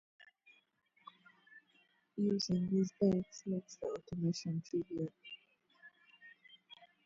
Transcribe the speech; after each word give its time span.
Using 2.17 2.67
these 2.71 2.91
dyes 2.99 3.43
makes 3.45 3.75
the 3.75 3.85
automation 3.85 4.63
trivial. 4.67 5.09